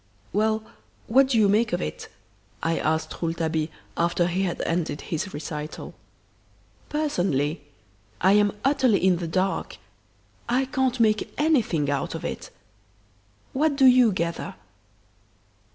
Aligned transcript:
"Well, 0.33 0.63
what 1.05 1.27
do 1.27 1.37
you 1.37 1.47
make 1.47 1.73
of 1.73 1.79
it?" 1.79 2.07
I 2.63 2.79
asked 2.79 3.21
Rouletabille, 3.21 3.67
after 3.95 4.25
he 4.25 4.41
had 4.41 4.59
ended 4.61 4.99
his 5.01 5.31
recital. 5.31 5.93
"Personally 6.89 7.61
I 8.19 8.31
am 8.31 8.57
utterly 8.65 9.05
in 9.05 9.17
the 9.17 9.27
dark. 9.27 9.77
I 10.49 10.65
can't 10.65 10.99
make 10.99 11.31
anything 11.37 11.91
out 11.91 12.15
of 12.15 12.25
it. 12.25 12.49
What 13.53 13.75
do 13.75 13.85
you 13.85 14.11
gather?" 14.11 14.55